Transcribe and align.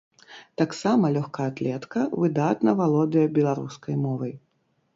Таксама 0.61 1.11
лёгкаатлетка 1.17 2.01
выдатна 2.23 2.75
валодае 2.81 3.27
беларускай 3.39 3.95
мовай. 4.07 4.37